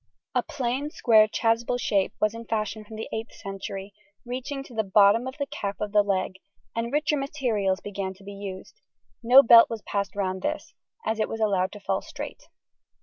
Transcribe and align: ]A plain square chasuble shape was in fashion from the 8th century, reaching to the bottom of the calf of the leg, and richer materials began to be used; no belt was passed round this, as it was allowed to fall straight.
]A 0.33 0.41
plain 0.41 0.89
square 0.89 1.27
chasuble 1.27 1.77
shape 1.79 2.13
was 2.19 2.33
in 2.33 2.45
fashion 2.45 2.83
from 2.83 2.95
the 2.95 3.07
8th 3.13 3.33
century, 3.33 3.93
reaching 4.25 4.63
to 4.63 4.73
the 4.73 4.81
bottom 4.83 5.27
of 5.27 5.37
the 5.37 5.45
calf 5.45 5.79
of 5.79 5.91
the 5.91 6.01
leg, 6.01 6.37
and 6.75 6.91
richer 6.91 7.15
materials 7.17 7.81
began 7.81 8.15
to 8.15 8.23
be 8.23 8.33
used; 8.33 8.81
no 9.21 9.43
belt 9.43 9.69
was 9.69 9.83
passed 9.83 10.15
round 10.15 10.41
this, 10.41 10.73
as 11.05 11.19
it 11.19 11.29
was 11.29 11.39
allowed 11.39 11.71
to 11.73 11.79
fall 11.79 12.01
straight. 12.01 12.47